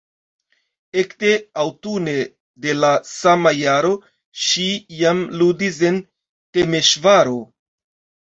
Ekde 1.01 1.27
aŭtune 1.63 2.13
de 2.63 2.73
la 2.77 2.89
sama 3.09 3.51
jaro 3.57 3.91
ŝi 4.45 4.65
jam 5.01 5.21
ludis 5.43 5.79
en 5.91 5.99
Temeŝvaro. 6.59 7.37